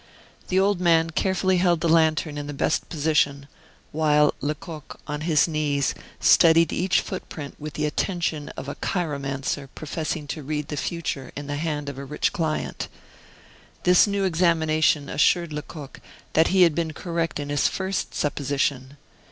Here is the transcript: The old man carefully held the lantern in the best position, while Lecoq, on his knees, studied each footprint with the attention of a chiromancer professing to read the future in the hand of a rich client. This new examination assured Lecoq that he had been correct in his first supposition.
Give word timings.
The 0.47 0.59
old 0.59 0.79
man 0.81 1.11
carefully 1.11 1.57
held 1.57 1.81
the 1.81 1.87
lantern 1.87 2.35
in 2.35 2.47
the 2.47 2.55
best 2.55 2.89
position, 2.89 3.47
while 3.91 4.33
Lecoq, 4.41 4.99
on 5.05 5.21
his 5.21 5.47
knees, 5.47 5.93
studied 6.19 6.73
each 6.73 7.01
footprint 7.01 7.53
with 7.59 7.73
the 7.75 7.85
attention 7.85 8.49
of 8.57 8.67
a 8.67 8.73
chiromancer 8.73 9.67
professing 9.75 10.25
to 10.29 10.41
read 10.41 10.69
the 10.69 10.75
future 10.75 11.31
in 11.35 11.45
the 11.45 11.55
hand 11.57 11.87
of 11.87 11.99
a 11.99 12.03
rich 12.03 12.33
client. 12.33 12.87
This 13.83 14.07
new 14.07 14.23
examination 14.23 15.07
assured 15.07 15.53
Lecoq 15.53 15.99
that 16.33 16.47
he 16.47 16.63
had 16.63 16.73
been 16.73 16.93
correct 16.93 17.39
in 17.39 17.49
his 17.49 17.67
first 17.67 18.15
supposition. 18.15 18.97